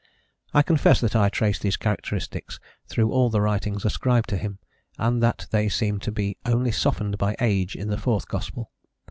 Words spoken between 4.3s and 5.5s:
him, and that